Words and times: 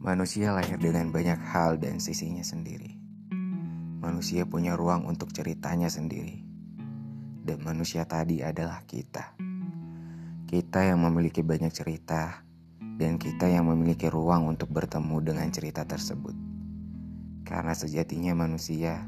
Manusia 0.00 0.56
lahir 0.56 0.80
dengan 0.80 1.12
banyak 1.12 1.36
hal 1.52 1.76
dan 1.76 2.00
sisinya 2.00 2.40
sendiri. 2.40 2.96
Manusia 4.00 4.48
punya 4.48 4.72
ruang 4.72 5.04
untuk 5.04 5.28
ceritanya 5.28 5.92
sendiri. 5.92 6.40
Dan 7.44 7.60
manusia 7.60 8.08
tadi 8.08 8.40
adalah 8.40 8.80
kita. 8.88 9.36
Kita 10.48 10.80
yang 10.88 11.04
memiliki 11.04 11.44
banyak 11.44 11.68
cerita 11.68 12.40
dan 12.96 13.20
kita 13.20 13.52
yang 13.52 13.68
memiliki 13.68 14.08
ruang 14.08 14.48
untuk 14.48 14.72
bertemu 14.72 15.20
dengan 15.20 15.52
cerita 15.52 15.84
tersebut. 15.84 16.32
Karena 17.44 17.76
sejatinya 17.76 18.32
manusia 18.32 19.04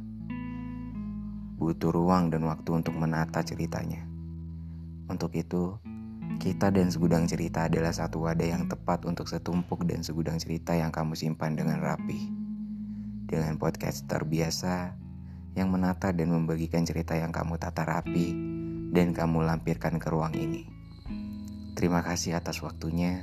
butuh 1.56 1.88
ruang 1.88 2.28
dan 2.28 2.44
waktu 2.44 2.68
untuk 2.68 2.92
menata 3.00 3.40
ceritanya. 3.40 4.04
Untuk 5.08 5.32
itu, 5.40 5.72
kita 6.42 6.74
dan 6.74 6.90
segudang 6.90 7.30
cerita 7.30 7.70
adalah 7.70 7.94
satu 7.94 8.26
wadah 8.26 8.50
yang 8.50 8.66
tepat 8.66 9.06
untuk 9.06 9.30
setumpuk 9.30 9.86
dan 9.86 10.02
segudang 10.02 10.42
cerita 10.42 10.74
yang 10.74 10.90
kamu 10.90 11.14
simpan 11.14 11.54
dengan 11.54 11.78
rapi. 11.78 12.18
Dengan 13.30 13.62
podcast 13.62 14.10
terbiasa 14.10 14.98
yang 15.54 15.70
menata 15.70 16.10
dan 16.10 16.34
membagikan 16.34 16.82
cerita 16.82 17.14
yang 17.14 17.30
kamu 17.30 17.62
tata 17.62 17.86
rapi 17.86 18.34
dan 18.90 19.14
kamu 19.14 19.46
lampirkan 19.46 20.02
ke 20.02 20.10
ruang 20.10 20.34
ini. 20.34 20.66
Terima 21.78 22.02
kasih 22.02 22.34
atas 22.34 22.58
waktunya 22.58 23.22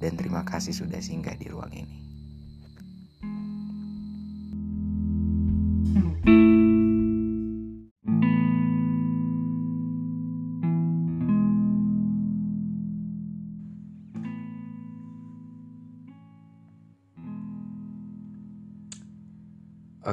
dan 0.00 0.16
terima 0.16 0.48
kasih 0.48 0.72
sudah 0.72 1.04
singgah 1.04 1.36
di 1.36 1.52
ruang 1.52 1.70
ini. 1.76 2.07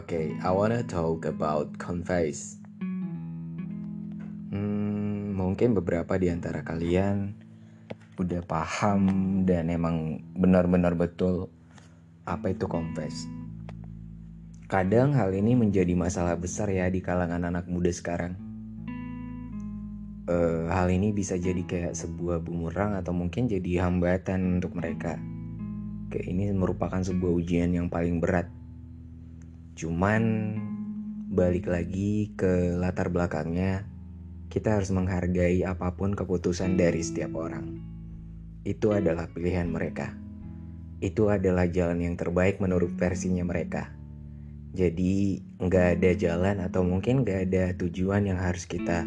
Okay, 0.05 0.37
I 0.45 0.53
wanna 0.53 0.85
talk 0.85 1.25
about 1.25 1.81
confess. 1.81 2.61
Hmm, 4.53 5.33
mungkin 5.33 5.73
beberapa 5.73 6.13
di 6.21 6.29
antara 6.29 6.61
kalian 6.61 7.33
udah 8.21 8.45
paham 8.45 9.09
dan 9.49 9.73
emang 9.73 10.21
benar-benar 10.37 10.93
betul 10.93 11.49
apa 12.21 12.53
itu 12.53 12.69
confess. 12.69 13.25
Kadang 14.69 15.17
hal 15.17 15.33
ini 15.33 15.57
menjadi 15.57 15.97
masalah 15.97 16.37
besar 16.37 16.69
ya 16.69 16.85
di 16.85 17.01
kalangan 17.01 17.41
anak 17.41 17.65
muda 17.65 17.89
sekarang. 17.89 18.37
Uh, 20.29 20.69
hal 20.69 20.85
ini 20.93 21.17
bisa 21.17 21.33
jadi 21.33 21.65
kayak 21.65 21.97
sebuah 21.97 22.45
bumerang 22.45 22.93
atau 22.93 23.09
mungkin 23.09 23.49
jadi 23.49 23.89
hambatan 23.89 24.61
untuk 24.61 24.77
mereka. 24.77 25.17
Kayak 26.13 26.29
ini 26.29 26.53
merupakan 26.53 27.01
sebuah 27.01 27.41
ujian 27.41 27.73
yang 27.73 27.89
paling 27.89 28.21
berat 28.21 28.53
Cuman 29.75 30.23
balik 31.27 31.67
lagi 31.67 32.31
ke 32.39 32.79
latar 32.79 33.11
belakangnya, 33.11 33.83
kita 34.47 34.79
harus 34.79 34.87
menghargai 34.95 35.67
apa 35.67 35.91
pun 35.99 36.15
keputusan 36.15 36.79
dari 36.79 37.03
setiap 37.03 37.35
orang. 37.35 37.83
Itu 38.63 38.95
adalah 38.95 39.27
pilihan 39.27 39.67
mereka. 39.67 40.15
Itu 41.03 41.27
adalah 41.27 41.67
jalan 41.67 41.99
yang 41.99 42.15
terbaik 42.15 42.63
menurut 42.63 42.95
versinya 42.95 43.43
mereka. 43.43 43.91
Jadi 44.71 45.43
nggak 45.59 45.99
ada 45.99 46.11
jalan 46.15 46.55
atau 46.63 46.87
mungkin 46.87 47.27
nggak 47.27 47.39
ada 47.51 47.63
tujuan 47.75 48.31
yang 48.31 48.39
harus 48.39 48.63
kita 48.63 49.03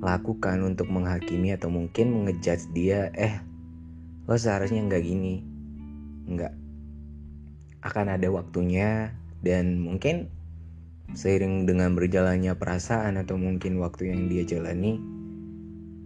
lakukan 0.00 0.62
untuk 0.62 0.86
menghakimi 0.86 1.50
atau 1.50 1.66
mungkin 1.66 2.14
mengejudge 2.14 2.72
dia 2.72 3.12
eh 3.12 3.42
lo 4.24 4.34
seharusnya 4.34 4.80
nggak 4.86 5.02
gini 5.04 5.44
nggak 6.30 6.54
akan 7.84 8.06
ada 8.16 8.28
waktunya 8.32 9.12
dan 9.40 9.80
mungkin 9.80 10.28
seiring 11.16 11.66
dengan 11.66 11.96
berjalannya 11.98 12.54
perasaan 12.54 13.18
atau 13.18 13.34
mungkin 13.34 13.82
waktu 13.82 14.14
yang 14.14 14.30
dia 14.30 14.46
jalani 14.46 15.00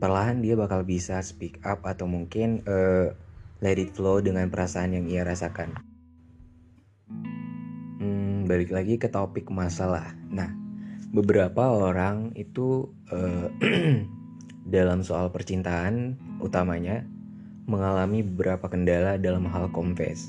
perlahan 0.04 0.44
dia 0.44 0.52
bakal 0.52 0.84
bisa 0.84 1.20
speak 1.24 1.60
up 1.64 1.84
atau 1.88 2.04
mungkin 2.04 2.60
uh, 2.68 3.12
let 3.64 3.80
it 3.80 3.96
flow 3.96 4.20
dengan 4.20 4.52
perasaan 4.52 4.92
yang 4.92 5.06
ia 5.08 5.24
rasakan. 5.24 5.72
Hmm, 8.00 8.44
balik 8.44 8.74
lagi 8.74 9.00
ke 9.00 9.08
topik 9.08 9.48
masalah. 9.48 10.12
Nah 10.28 10.52
beberapa 11.14 11.72
orang 11.72 12.36
itu 12.36 12.92
uh, 13.08 13.48
dalam 14.76 15.00
soal 15.00 15.32
percintaan 15.32 16.20
utamanya 16.44 17.08
mengalami 17.64 18.20
beberapa 18.20 18.68
kendala 18.68 19.16
dalam 19.16 19.48
hal 19.48 19.72
confess. 19.72 20.28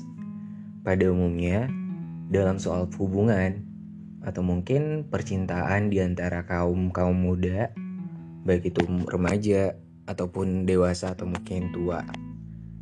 Pada 0.80 1.04
umumnya 1.12 1.68
dalam 2.26 2.58
soal 2.58 2.90
hubungan 2.98 3.62
atau 4.26 4.42
mungkin 4.42 5.06
percintaan 5.06 5.88
di 5.88 6.02
antara 6.02 6.42
kaum 6.42 6.90
kaum 6.90 7.14
muda 7.14 7.70
baik 8.46 8.70
itu 8.70 8.82
remaja 9.10 9.74
ataupun 10.06 10.66
dewasa 10.66 11.18
atau 11.18 11.26
mungkin 11.26 11.74
tua. 11.74 12.06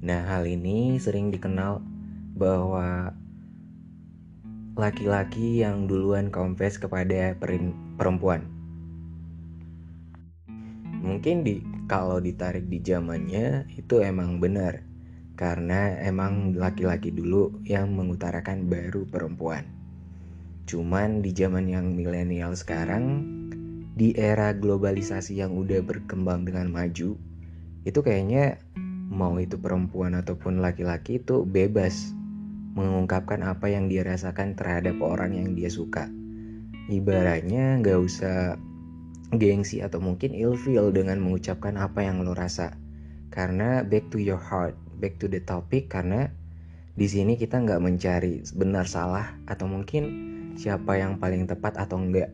Nah, 0.05 0.21
hal 0.29 0.45
ini 0.45 1.01
sering 1.01 1.33
dikenal 1.33 1.81
bahwa 2.37 3.17
laki-laki 4.77 5.65
yang 5.65 5.89
duluan 5.89 6.29
confess 6.29 6.77
kepada 6.77 7.33
perempuan. 7.97 8.45
Mungkin 11.01 11.45
di 11.45 11.65
kalau 11.89 12.21
ditarik 12.21 12.69
di 12.69 12.81
zamannya 12.85 13.69
itu 13.77 14.05
emang 14.05 14.41
benar 14.41 14.85
karena 15.35 15.99
emang 16.03 16.55
laki-laki 16.55 17.11
dulu 17.11 17.59
yang 17.67 17.91
mengutarakan 17.95 18.71
baru 18.71 19.07
perempuan. 19.07 19.67
Cuman 20.65 21.21
di 21.21 21.35
zaman 21.35 21.69
yang 21.69 21.93
milenial 21.93 22.55
sekarang, 22.55 23.27
di 23.95 24.15
era 24.15 24.55
globalisasi 24.55 25.39
yang 25.39 25.55
udah 25.55 25.83
berkembang 25.85 26.47
dengan 26.47 26.71
maju, 26.71 27.19
itu 27.85 28.01
kayaknya 28.01 28.59
mau 29.11 29.37
itu 29.37 29.61
perempuan 29.61 30.17
ataupun 30.17 30.59
laki-laki 30.65 31.21
itu 31.21 31.45
bebas 31.45 32.15
mengungkapkan 32.75 33.47
apa 33.47 33.71
yang 33.71 33.87
dia 33.87 34.03
rasakan 34.03 34.59
terhadap 34.59 34.99
orang 34.99 35.37
yang 35.39 35.55
dia 35.55 35.71
suka. 35.71 36.11
Ibaratnya 36.91 37.81
nggak 37.81 37.99
usah 38.03 38.59
gengsi 39.35 39.81
atau 39.81 40.03
mungkin 40.03 40.35
ilfeel 40.35 40.91
dengan 40.91 41.23
mengucapkan 41.23 41.79
apa 41.79 42.03
yang 42.03 42.23
lo 42.23 42.35
rasa. 42.35 42.75
Karena 43.35 43.83
back 43.83 44.15
to 44.15 44.23
your 44.23 44.39
heart 44.39 44.79
back 44.99 45.19
to 45.19 45.27
the 45.27 45.43
topic 45.43 45.91
karena 45.91 46.31
di 46.95 47.11
sini 47.11 47.35
kita 47.35 47.59
nggak 47.59 47.83
mencari 47.83 48.47
benar 48.55 48.87
salah 48.87 49.35
atau 49.51 49.67
mungkin 49.67 50.05
siapa 50.55 50.95
yang 50.97 51.19
paling 51.19 51.51
tepat 51.51 51.77
atau 51.77 51.99
enggak. 51.99 52.31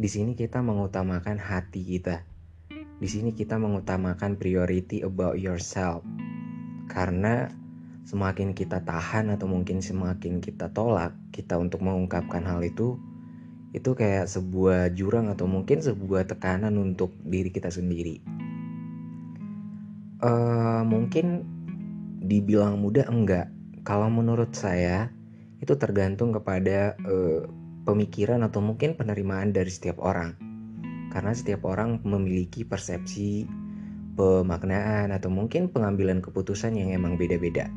Di 0.00 0.08
sini 0.08 0.32
kita 0.32 0.64
mengutamakan 0.64 1.36
hati 1.36 1.84
kita. 1.84 2.24
Di 2.72 3.06
sini 3.06 3.36
kita 3.36 3.60
mengutamakan 3.60 4.40
priority 4.40 5.04
about 5.04 5.36
yourself. 5.36 6.00
Karena 6.88 7.52
semakin 8.08 8.56
kita 8.56 8.82
tahan 8.82 9.30
atau 9.30 9.46
mungkin 9.46 9.84
semakin 9.84 10.42
kita 10.42 10.72
tolak 10.72 11.14
kita 11.30 11.60
untuk 11.60 11.84
mengungkapkan 11.84 12.42
hal 12.42 12.64
itu 12.66 12.98
itu 13.72 13.94
kayak 13.96 14.28
sebuah 14.28 14.92
jurang 14.92 15.32
atau 15.32 15.48
mungkin 15.48 15.80
sebuah 15.80 16.28
tekanan 16.28 16.76
untuk 16.76 17.14
diri 17.24 17.48
kita 17.48 17.72
sendiri. 17.72 18.41
Uh, 20.22 20.86
mungkin 20.86 21.42
dibilang 22.22 22.78
mudah 22.78 23.10
enggak. 23.10 23.50
Kalau 23.82 24.06
menurut 24.06 24.54
saya 24.54 25.10
itu 25.58 25.74
tergantung 25.74 26.30
kepada 26.30 26.94
uh, 27.02 27.42
pemikiran 27.82 28.46
atau 28.46 28.62
mungkin 28.62 28.94
penerimaan 28.94 29.50
dari 29.50 29.70
setiap 29.70 29.98
orang. 29.98 30.38
Karena 31.10 31.34
setiap 31.34 31.66
orang 31.66 31.98
memiliki 32.06 32.62
persepsi, 32.62 33.44
pemaknaan 34.14 35.10
atau 35.10 35.28
mungkin 35.28 35.68
pengambilan 35.68 36.22
keputusan 36.22 36.78
yang 36.78 36.94
emang 36.94 37.18
beda-beda. 37.18 37.68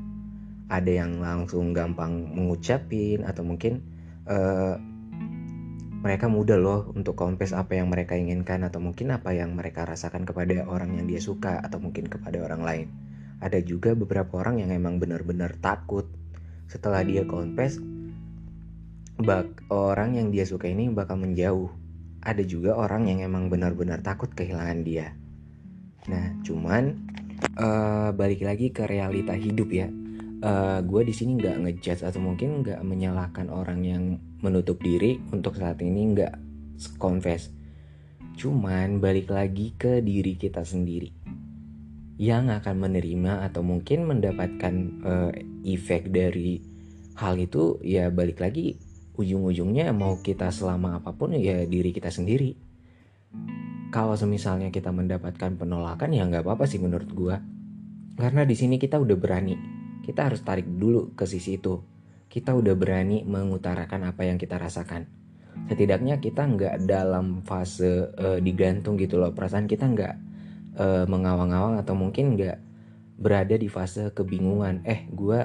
Ada 0.70 1.06
yang 1.06 1.22
langsung 1.22 1.74
gampang 1.74 2.30
mengucapin 2.34 3.26
atau 3.26 3.42
mungkin 3.42 3.82
uh, 4.30 4.78
mereka 6.06 6.30
mudah 6.30 6.54
loh 6.62 6.94
untuk 6.94 7.18
kompes 7.18 7.50
apa 7.50 7.82
yang 7.82 7.90
mereka 7.90 8.14
inginkan 8.14 8.62
atau 8.62 8.78
mungkin 8.78 9.10
apa 9.10 9.34
yang 9.34 9.58
mereka 9.58 9.90
rasakan 9.90 10.22
kepada 10.22 10.70
orang 10.70 10.94
yang 10.94 11.10
dia 11.10 11.18
suka 11.18 11.58
atau 11.66 11.82
mungkin 11.82 12.06
kepada 12.06 12.46
orang 12.46 12.62
lain. 12.62 12.88
Ada 13.42 13.66
juga 13.66 13.98
beberapa 13.98 14.38
orang 14.38 14.62
yang 14.62 14.70
emang 14.70 15.02
benar-benar 15.02 15.58
takut. 15.58 16.06
Setelah 16.70 17.02
dia 17.02 17.26
confess 17.26 17.82
bak 19.18 19.66
orang 19.74 20.14
yang 20.14 20.30
dia 20.30 20.46
suka 20.46 20.70
ini 20.70 20.94
bakal 20.94 21.18
menjauh. 21.18 21.74
Ada 22.22 22.46
juga 22.46 22.78
orang 22.78 23.10
yang 23.10 23.26
emang 23.26 23.50
benar-benar 23.50 24.06
takut 24.06 24.30
kehilangan 24.30 24.86
dia. 24.86 25.18
Nah 26.06 26.38
cuman 26.46 27.02
uh, 27.58 28.14
balik 28.14 28.46
lagi 28.46 28.70
ke 28.70 28.86
realita 28.86 29.34
hidup 29.34 29.74
ya 29.74 29.90
uh, 30.42 30.48
eh, 30.48 30.80
gue 30.84 31.02
di 31.06 31.14
sini 31.14 31.38
nggak 31.40 31.56
ngejudge 31.64 32.04
atau 32.04 32.20
mungkin 32.20 32.66
nggak 32.66 32.82
menyalahkan 32.82 33.48
orang 33.48 33.80
yang 33.86 34.04
menutup 34.42 34.82
diri 34.82 35.22
untuk 35.32 35.56
saat 35.56 35.80
ini 35.80 36.16
nggak 36.16 36.34
confess. 37.00 37.54
Cuman 38.36 39.00
balik 39.00 39.32
lagi 39.32 39.72
ke 39.80 40.04
diri 40.04 40.36
kita 40.36 40.68
sendiri 40.68 41.12
yang 42.16 42.48
akan 42.48 42.80
menerima 42.80 43.44
atau 43.52 43.60
mungkin 43.64 44.08
mendapatkan 44.08 44.74
uh, 45.04 45.32
efek 45.68 46.12
dari 46.12 46.64
hal 47.20 47.36
itu 47.40 47.80
ya 47.84 48.08
balik 48.08 48.40
lagi 48.40 48.80
ujung-ujungnya 49.16 49.92
mau 49.96 50.20
kita 50.20 50.52
selama 50.52 51.00
apa 51.00 51.16
pun 51.16 51.36
ya 51.36 51.64
diri 51.64 51.96
kita 51.96 52.12
sendiri. 52.12 52.56
Kalau 53.92 54.20
semisalnya 54.20 54.76
kita 54.76 54.92
mendapatkan 54.92 55.56
penolakan 55.56 56.12
ya 56.12 56.28
nggak 56.28 56.44
apa-apa 56.44 56.68
sih 56.68 56.84
menurut 56.84 57.08
gua. 57.16 57.40
Karena 58.16 58.48
di 58.48 58.56
sini 58.56 58.80
kita 58.80 59.00
udah 59.00 59.16
berani 59.20 59.75
kita 60.06 60.30
harus 60.30 60.46
tarik 60.46 60.70
dulu 60.70 61.18
ke 61.18 61.26
sisi 61.26 61.58
itu. 61.58 61.82
Kita 62.30 62.54
udah 62.54 62.78
berani 62.78 63.26
mengutarakan 63.26 64.14
apa 64.14 64.22
yang 64.30 64.38
kita 64.38 64.62
rasakan. 64.62 65.10
Setidaknya 65.66 66.22
kita 66.22 66.46
nggak 66.46 66.86
dalam 66.86 67.42
fase 67.42 68.14
uh, 68.14 68.38
digantung 68.38 69.02
gitu 69.02 69.18
loh. 69.18 69.34
Perasaan 69.34 69.66
kita 69.66 69.90
nggak 69.90 70.14
uh, 70.78 71.06
mengawang-awang 71.10 71.82
atau 71.82 71.98
mungkin 71.98 72.38
nggak 72.38 72.62
berada 73.18 73.58
di 73.58 73.66
fase 73.66 74.14
kebingungan. 74.14 74.86
Eh 74.86 75.10
gue 75.10 75.40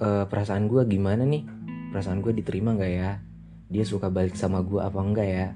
uh, 0.00 0.24
perasaan 0.24 0.64
gue 0.64 0.88
gimana 0.88 1.28
nih? 1.28 1.44
Perasaan 1.92 2.24
gue 2.24 2.32
diterima 2.32 2.72
nggak 2.72 2.92
ya? 2.96 3.20
Dia 3.68 3.84
suka 3.84 4.08
balik 4.08 4.40
sama 4.40 4.64
gue 4.64 4.80
apa 4.80 4.98
enggak 5.04 5.28
ya? 5.28 5.46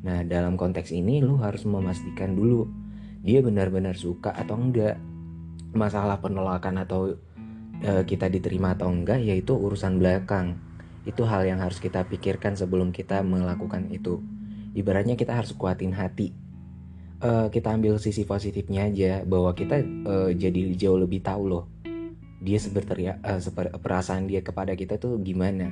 Nah 0.00 0.24
dalam 0.24 0.56
konteks 0.56 0.96
ini 0.96 1.20
lu 1.20 1.36
harus 1.44 1.68
memastikan 1.68 2.32
dulu 2.32 2.64
dia 3.20 3.44
benar-benar 3.44 4.00
suka 4.00 4.32
atau 4.32 4.56
enggak 4.56 4.96
masalah 5.76 6.18
penolakan 6.24 6.82
atau 6.82 7.20
uh, 7.84 8.02
kita 8.04 8.26
diterima 8.32 8.74
atau 8.74 8.90
enggak 8.90 9.20
yaitu 9.20 9.56
urusan 9.56 10.00
belakang 10.00 10.56
itu 11.08 11.24
hal 11.24 11.48
yang 11.48 11.58
harus 11.60 11.80
kita 11.80 12.04
pikirkan 12.04 12.54
sebelum 12.54 12.92
kita 12.92 13.24
melakukan 13.24 13.88
itu 13.88 14.20
ibaratnya 14.76 15.16
kita 15.16 15.32
harus 15.32 15.56
kuatin 15.56 15.96
hati 15.96 16.32
uh, 17.24 17.48
kita 17.48 17.72
ambil 17.72 17.96
sisi 17.96 18.28
positifnya 18.28 18.88
aja 18.88 19.24
bahwa 19.24 19.56
kita 19.56 19.80
uh, 20.06 20.30
jadi 20.32 20.76
jauh 20.76 21.00
lebih 21.00 21.24
tahu 21.24 21.44
loh 21.48 21.64
dia 22.40 22.56
seperti 22.56 23.12
uh, 23.12 23.40
perasaan 23.76 24.24
dia 24.24 24.40
kepada 24.40 24.72
kita 24.72 24.96
tuh 24.96 25.20
gimana. 25.20 25.68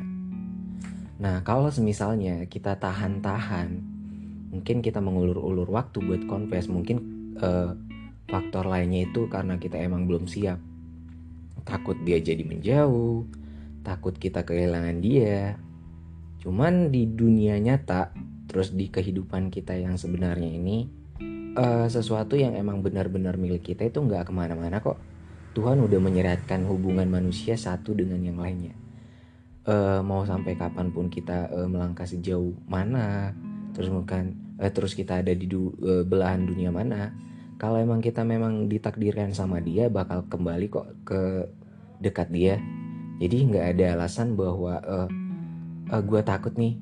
Nah 1.18 1.40
kalau 1.40 1.72
semisalnya 1.72 2.44
kita 2.44 2.76
tahan-tahan, 2.76 3.80
mungkin 4.52 4.84
kita 4.84 5.00
mengulur-ulur 5.00 5.66
waktu 5.72 6.04
buat 6.04 6.22
confess, 6.28 6.68
mungkin 6.68 7.00
uh, 7.40 7.72
faktor 8.28 8.68
lainnya 8.68 9.08
itu 9.08 9.26
karena 9.32 9.56
kita 9.56 9.80
emang 9.80 10.04
belum 10.04 10.28
siap. 10.28 10.60
Takut 11.66 11.96
dia 12.02 12.18
jadi 12.20 12.42
menjauh, 12.42 13.26
takut 13.82 14.14
kita 14.14 14.42
kehilangan 14.44 14.98
dia. 15.00 15.56
Cuman 16.38 16.94
di 16.94 17.06
dunia 17.08 17.58
nyata, 17.58 18.14
terus 18.46 18.74
di 18.74 18.90
kehidupan 18.92 19.50
kita 19.50 19.74
yang 19.74 19.98
sebenarnya 19.98 20.50
ini, 20.54 20.86
uh, 21.58 21.86
sesuatu 21.90 22.38
yang 22.38 22.54
emang 22.54 22.80
benar-benar 22.80 23.34
milik 23.34 23.74
kita 23.74 23.90
itu 23.90 23.98
nggak 23.98 24.30
ke 24.30 24.32
mana-mana 24.32 24.78
kok 24.78 24.98
Tuhan 25.58 25.82
udah 25.82 25.98
menyeratkan 25.98 26.62
hubungan 26.70 27.10
manusia 27.10 27.58
satu 27.58 27.90
dengan 27.90 28.22
yang 28.22 28.38
lainnya. 28.38 28.78
Uh, 29.66 30.00
mau 30.06 30.22
sampai 30.22 30.54
kapan 30.54 30.94
pun 30.94 31.10
kita 31.10 31.50
uh, 31.50 31.66
melangkah 31.66 32.06
sejauh 32.06 32.54
mana, 32.70 33.34
terus 33.74 33.90
bukan 33.90 34.38
uh, 34.62 34.70
terus 34.70 34.94
kita 34.94 35.18
ada 35.20 35.34
di 35.34 35.50
du, 35.50 35.74
uh, 35.82 36.06
belahan 36.06 36.46
dunia 36.46 36.70
mana, 36.70 37.10
kalau 37.58 37.82
emang 37.82 37.98
kita 37.98 38.22
memang 38.22 38.70
ditakdirkan 38.70 39.34
sama 39.34 39.58
dia 39.58 39.90
bakal 39.90 40.22
kembali 40.30 40.70
kok 40.70 40.88
ke 41.02 41.20
dekat 41.98 42.30
dia. 42.30 42.54
Jadi 43.18 43.50
nggak 43.50 43.66
ada 43.74 43.98
alasan 43.98 44.38
bahwa 44.38 44.78
uh, 44.78 45.10
uh, 45.90 46.02
gue 46.06 46.22
takut 46.22 46.54
nih 46.54 46.78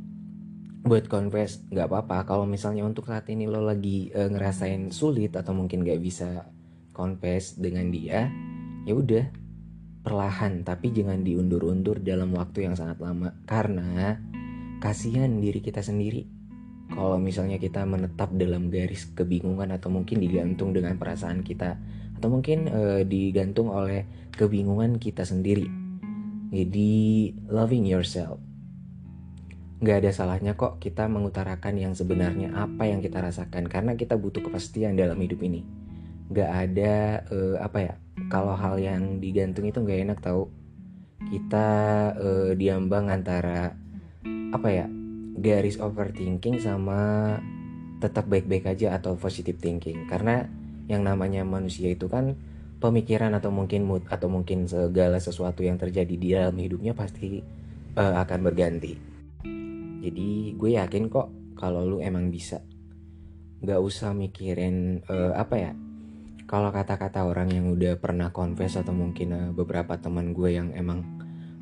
buat 0.84 1.08
confess 1.08 1.64
nggak 1.72 1.88
apa-apa. 1.88 2.28
Kalau 2.28 2.44
misalnya 2.44 2.84
untuk 2.84 3.08
saat 3.08 3.24
ini 3.32 3.48
lo 3.48 3.64
lagi 3.64 4.12
uh, 4.12 4.28
ngerasain 4.28 4.92
sulit 4.92 5.32
atau 5.32 5.56
mungkin 5.56 5.80
nggak 5.80 5.96
bisa 6.04 6.44
confess 6.92 7.56
dengan 7.56 7.88
dia 7.88 8.28
ya 8.84 8.92
udah 8.92 9.32
perlahan. 10.04 10.60
Tapi 10.60 10.92
jangan 10.92 11.24
diundur-undur 11.24 12.04
dalam 12.04 12.36
waktu 12.36 12.68
yang 12.68 12.76
sangat 12.76 13.00
lama. 13.00 13.32
Karena 13.48 14.20
kasihan 14.84 15.40
diri 15.40 15.64
kita 15.64 15.80
sendiri 15.80 16.35
kalau 16.90 17.18
misalnya 17.18 17.58
kita 17.58 17.82
menetap 17.82 18.30
dalam 18.38 18.70
garis 18.70 19.10
kebingungan 19.10 19.74
atau 19.74 19.90
mungkin 19.90 20.22
digantung 20.22 20.70
dengan 20.70 20.94
perasaan 20.96 21.42
kita 21.42 21.76
atau 22.16 22.28
mungkin 22.32 22.70
uh, 22.70 23.02
digantung 23.04 23.68
oleh 23.68 24.06
kebingungan 24.32 24.96
kita 24.96 25.26
sendiri. 25.26 25.66
Jadi 26.54 27.32
loving 27.50 27.84
yourself. 27.84 28.38
Nggak 29.82 29.96
ada 30.06 30.10
salahnya 30.14 30.52
kok 30.56 30.80
kita 30.80 31.04
mengutarakan 31.10 31.76
yang 31.76 31.92
sebenarnya 31.92 32.54
apa 32.56 32.88
yang 32.88 33.04
kita 33.04 33.20
rasakan 33.20 33.68
karena 33.68 33.92
kita 33.92 34.16
butuh 34.16 34.40
kepastian 34.40 34.96
dalam 34.96 35.20
hidup 35.20 35.42
ini. 35.44 35.66
Nggak 36.32 36.50
ada 36.50 36.94
uh, 37.28 37.56
apa 37.60 37.78
ya 37.82 37.94
kalau 38.32 38.56
hal 38.56 38.80
yang 38.80 39.20
digantung 39.20 39.68
itu 39.68 39.82
nggak 39.82 40.00
enak 40.08 40.18
tau. 40.24 40.48
Kita 41.28 41.68
uh, 42.16 42.50
diambang 42.56 43.12
antara 43.12 43.74
apa 44.54 44.68
ya 44.70 44.86
garis 45.36 45.76
overthinking 45.76 46.58
sama 46.58 47.36
tetap 48.00 48.28
baik-baik 48.28 48.68
aja 48.68 48.96
atau 48.96 49.16
positive 49.16 49.60
thinking. 49.60 50.08
Karena 50.08 50.48
yang 50.86 51.04
namanya 51.04 51.44
manusia 51.44 51.92
itu 51.92 52.08
kan 52.08 52.36
pemikiran 52.80 53.32
atau 53.32 53.48
mungkin 53.48 53.88
mood 53.88 54.04
atau 54.08 54.28
mungkin 54.28 54.68
segala 54.68 55.16
sesuatu 55.20 55.64
yang 55.64 55.80
terjadi 55.80 56.14
di 56.14 56.28
dalam 56.36 56.56
hidupnya 56.56 56.92
pasti 56.92 57.40
uh, 57.96 58.14
akan 58.20 58.40
berganti. 58.44 58.92
Jadi 60.06 60.54
gue 60.54 60.70
yakin 60.76 61.08
kok 61.08 61.56
kalau 61.56 61.82
lu 61.82 61.98
emang 62.04 62.28
bisa 62.28 62.60
nggak 63.64 63.80
usah 63.80 64.12
mikirin 64.12 65.00
uh, 65.08 65.32
apa 65.32 65.56
ya 65.56 65.72
kalau 66.46 66.70
kata-kata 66.70 67.26
orang 67.26 67.50
yang 67.50 67.72
udah 67.72 67.98
pernah 67.98 68.30
confess 68.30 68.76
atau 68.76 68.92
mungkin 68.92 69.32
uh, 69.32 69.50
beberapa 69.56 69.96
teman 69.96 70.36
gue 70.36 70.54
yang 70.54 70.70
emang 70.76 71.02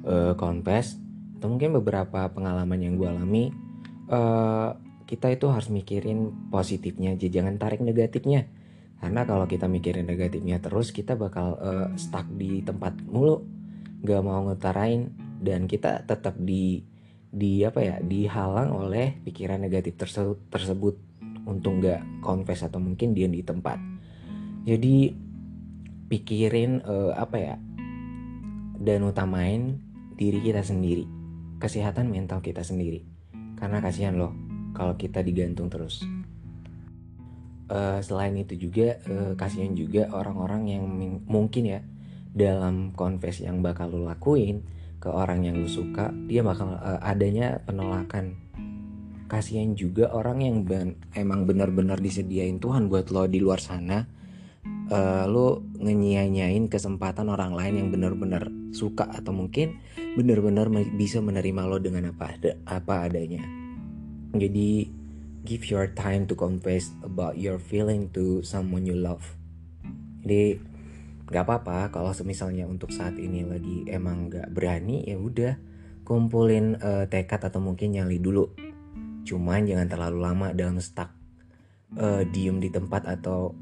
uh, 0.03 0.35
confess 0.35 0.99
atau 1.39 1.49
mungkin 1.49 1.79
beberapa 1.79 2.27
pengalaman 2.35 2.83
yang 2.83 2.99
gue 2.99 3.09
alami 3.09 3.55
uh, 4.09 4.77
kita 5.05 5.31
itu 5.31 5.47
harus 5.53 5.69
mikirin 5.69 6.49
positifnya 6.49 7.13
aja 7.15 7.29
jangan 7.29 7.61
tarik 7.61 7.85
negatifnya. 7.85 8.49
Karena 8.99 9.29
kalau 9.29 9.45
kita 9.45 9.69
mikirin 9.69 10.09
negatifnya 10.09 10.65
terus 10.65 10.91
kita 10.91 11.13
bakal 11.13 11.61
uh, 11.61 11.89
stuck 12.01 12.25
di 12.35 12.65
tempat 12.65 12.97
mulu. 13.05 13.45
Gak 14.05 14.21
mau 14.25 14.45
ngetarain 14.49 15.13
dan 15.41 15.65
kita 15.65 16.05
tetap 16.05 16.37
di 16.41 16.85
di 17.35 17.67
apa 17.67 17.83
ya 17.83 17.97
dihalang 17.99 18.71
oleh 18.71 19.17
pikiran 19.25 19.61
negatif 19.61 19.97
tersebut 20.01 20.41
tersebut. 20.49 20.97
Untuk 21.45 21.85
nggak 21.85 22.25
confess 22.25 22.65
atau 22.65 22.81
mungkin 22.81 23.13
dia 23.13 23.29
di 23.29 23.45
tempat. 23.45 23.77
Jadi 24.65 25.13
pikirin 26.09 26.81
uh, 26.81 27.13
apa 27.13 27.37
ya 27.37 27.55
dan 28.81 29.05
utamain 29.05 29.77
diri 30.17 30.41
kita 30.41 30.65
sendiri. 30.65 31.05
Kesehatan 31.61 32.09
mental 32.09 32.41
kita 32.41 32.65
sendiri 32.65 33.14
karena 33.59 33.79
kasihan 33.83 34.15
loh 34.15 34.33
kalau 34.75 34.99
kita 34.99 35.23
digantung 35.23 35.71
terus. 35.71 36.03
Uh, 37.65 37.97
selain 38.05 38.37
itu 38.37 38.69
juga 38.69 39.01
uh, 39.09 39.33
kasihan 39.41 39.73
juga 39.73 40.13
orang-orang 40.13 40.69
yang 40.69 40.85
mungkin 41.25 41.65
ya 41.65 41.81
dalam 42.35 42.93
confess 42.93 43.41
yang 43.41 43.65
bakal 43.65 43.89
lo 43.89 44.05
lakuin 44.05 44.61
ke 45.01 45.09
orang 45.09 45.49
yang 45.49 45.57
lo 45.57 45.71
suka 45.71 46.13
dia 46.29 46.45
bakal 46.45 46.77
uh, 46.77 47.01
adanya 47.01 47.63
penolakan. 47.65 48.37
Kasihan 49.25 49.73
juga 49.73 50.13
orang 50.13 50.45
yang 50.45 50.57
ben 50.69 51.01
emang 51.17 51.49
benar-benar 51.49 51.97
disediain 51.99 52.61
Tuhan 52.61 52.93
buat 52.93 53.09
lo 53.09 53.25
di 53.25 53.41
luar 53.41 53.59
sana 53.59 54.05
uh, 54.93 55.25
lo 55.29 55.65
ngenyia-nyain 55.81 56.69
kesempatan 56.69 57.29
orang 57.33 57.57
lain 57.57 57.75
yang 57.85 57.89
benar-benar 57.93 58.49
suka 58.75 59.09
atau 59.09 59.33
mungkin 59.33 59.79
benar-benar 60.15 60.71
bisa 60.95 61.19
menerima 61.19 61.63
lo 61.67 61.79
dengan 61.83 62.15
apa 62.15 62.35
ada 62.35 62.55
apa 62.67 63.11
adanya. 63.11 63.43
Jadi 64.35 64.89
give 65.43 65.67
your 65.69 65.91
time 65.93 66.27
to 66.31 66.35
confess 66.39 66.95
about 67.03 67.39
your 67.39 67.59
feeling 67.59 68.11
to 68.15 68.41
someone 68.47 68.87
you 68.87 68.95
love. 68.95 69.23
Jadi 70.23 70.59
nggak 71.25 71.45
apa-apa 71.45 71.91
kalau 71.91 72.13
semisalnya 72.15 72.69
untuk 72.69 72.93
saat 72.95 73.17
ini 73.17 73.43
lagi 73.43 73.89
emang 73.89 74.29
nggak 74.29 74.53
berani 74.53 75.09
ya 75.09 75.17
udah 75.17 75.57
kumpulin 76.05 76.77
uh, 76.79 77.09
tekad 77.11 77.43
atau 77.43 77.59
mungkin 77.59 77.95
nyali 77.95 78.23
dulu. 78.23 78.55
Cuman 79.25 79.67
jangan 79.67 79.89
terlalu 79.89 80.19
lama 80.21 80.53
dalam 80.53 80.79
stuck 80.79 81.11
uh, 81.99 82.23
diem 82.29 82.61
di 82.61 82.69
tempat 82.71 83.09
atau 83.09 83.55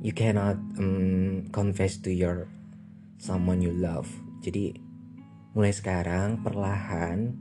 you 0.00 0.16
cannot 0.16 0.56
um, 0.80 1.44
confess 1.52 2.00
to 2.00 2.08
your 2.08 2.48
someone 3.20 3.60
you 3.60 3.72
love 3.76 4.08
jadi 4.40 4.72
mulai 5.50 5.74
sekarang 5.74 6.46
perlahan 6.46 7.34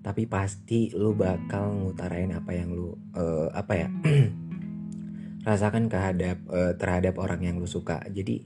tapi 0.00 0.24
pasti 0.24 0.88
lu 0.96 1.12
bakal 1.12 1.76
ngutarain 1.76 2.32
apa 2.32 2.56
yang 2.56 2.72
lu 2.72 2.96
uh, 3.12 3.52
apa 3.52 3.72
ya 3.76 3.88
rasakan 5.48 5.92
kehadap 5.92 6.40
uh, 6.48 6.72
terhadap 6.76 7.20
orang 7.20 7.44
yang 7.44 7.56
lu 7.60 7.68
suka. 7.68 8.00
Jadi 8.08 8.44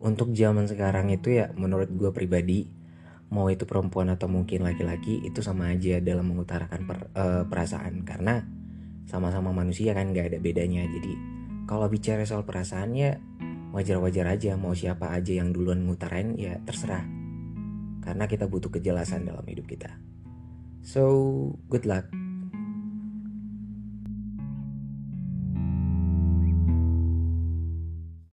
untuk 0.00 0.32
zaman 0.32 0.68
sekarang 0.68 1.12
itu 1.12 1.36
ya 1.36 1.52
menurut 1.56 1.92
gue 1.92 2.08
pribadi 2.12 2.68
mau 3.32 3.48
itu 3.48 3.64
perempuan 3.64 4.12
atau 4.12 4.28
mungkin 4.28 4.64
laki-laki 4.64 5.24
itu 5.24 5.40
sama 5.40 5.72
aja 5.72 6.00
dalam 6.00 6.28
mengutarakan 6.28 6.80
per, 6.88 6.98
uh, 7.16 7.44
perasaan. 7.48 8.04
Karena 8.08 8.40
sama-sama 9.04 9.52
manusia 9.52 9.92
kan 9.92 10.12
gak 10.16 10.32
ada 10.32 10.38
bedanya. 10.40 10.84
Jadi 10.88 11.12
kalau 11.68 11.88
bicara 11.92 12.24
soal 12.24 12.48
perasaan 12.48 12.96
ya 12.96 13.20
wajar-wajar 13.76 14.24
aja. 14.32 14.56
Mau 14.56 14.72
siapa 14.72 15.12
aja 15.12 15.36
yang 15.36 15.52
duluan 15.52 15.84
ngutarain 15.84 16.36
ya 16.40 16.60
terserah 16.64 17.13
karena 18.04 18.28
kita 18.28 18.44
butuh 18.44 18.68
kejelasan 18.68 19.24
dalam 19.24 19.42
hidup 19.48 19.64
kita. 19.64 19.96
So, 20.84 21.56
good 21.72 21.88
luck. 21.88 22.23